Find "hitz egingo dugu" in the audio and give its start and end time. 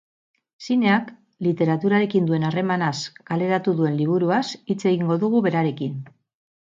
4.57-5.43